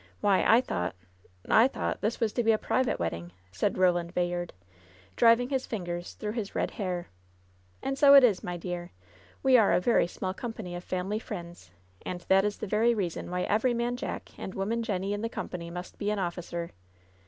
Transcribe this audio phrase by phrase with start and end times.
[0.19, 0.95] Why, I thought—
[1.47, 4.51] I thought— ^this was to be a private wedding,^* said Eoland Bayard,
[5.15, 7.09] driving his fingers through his red hair.
[7.83, 8.93] "And so it is, my dear.
[9.43, 11.69] We are a very small com pany of family friends,
[12.03, 15.29] and that is the very reason why every man jack and woman jenny in the
[15.29, 16.71] company must be an officer.